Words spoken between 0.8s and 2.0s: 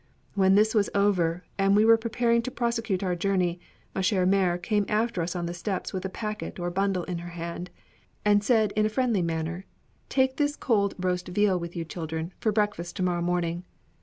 over, and we were